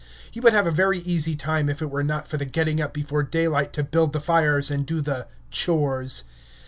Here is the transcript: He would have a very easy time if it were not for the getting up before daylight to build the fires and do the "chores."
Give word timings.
He 0.31 0.39
would 0.39 0.53
have 0.53 0.65
a 0.65 0.71
very 0.71 0.97
easy 1.01 1.35
time 1.35 1.69
if 1.69 1.79
it 1.79 1.91
were 1.91 2.03
not 2.03 2.27
for 2.27 2.37
the 2.37 2.45
getting 2.45 2.81
up 2.81 2.91
before 2.91 3.21
daylight 3.21 3.71
to 3.73 3.83
build 3.83 4.13
the 4.13 4.19
fires 4.19 4.71
and 4.71 4.83
do 4.83 4.99
the 4.99 5.27
"chores." 5.51 6.23